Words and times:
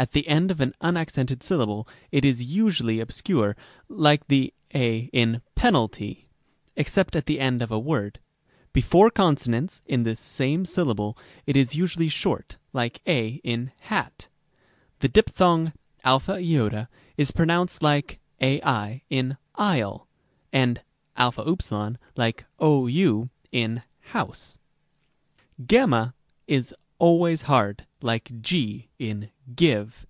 At 0.00 0.12
the 0.12 0.28
end 0.28 0.50
of 0.50 0.62
an 0.62 0.72
unac 0.80 1.08
cented 1.10 1.42
syllable 1.42 1.86
* 2.00 2.10
it 2.10 2.24
is 2.24 2.42
usually 2.42 3.00
obscure, 3.00 3.54
like 3.86 4.28
the 4.28 4.54
a 4.74 5.10
in 5.12 5.42
penalty, 5.54 6.26
except 6.74 7.14
at 7.14 7.26
the 7.26 7.38
end 7.38 7.60
of 7.60 7.70
a 7.70 7.78
word. 7.78 8.18
'Before 8.72 9.10
consonants 9.10 9.82
in 9.84 10.04
the 10.04 10.16
same 10.16 10.64
syllable 10.64 11.18
it 11.44 11.54
is 11.54 11.74
usually 11.74 12.08
short, 12.08 12.56
like 12.72 13.02
a 13.06 13.42
in 13.44 13.72
hat. 13.78 14.28
The 15.00 15.08
diphthong 15.08 15.74
a 16.02 16.86
is 17.18 17.30
pronounced 17.30 17.82
lik 17.82 18.20
ai 18.40 19.02
in 19.10 19.36
aisle, 19.56 20.08
and 20.50 20.80
av 21.18 21.36
like 22.16 22.46
ow 22.58 22.88
in 23.52 23.82
house. 24.16 24.58
3 25.58 25.66
3 25.66 25.78
Rem.c. 25.78 25.90
y 25.90 26.12
is 26.46 26.74
always 26.98 27.42
hard, 27.42 27.86
like 28.02 28.42
g 28.42 28.88
in 28.98 29.30
give. 29.56 30.06